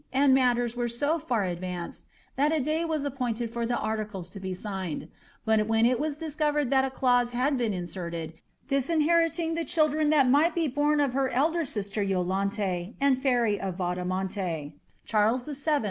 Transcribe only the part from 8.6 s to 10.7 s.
disinheriting the children that might be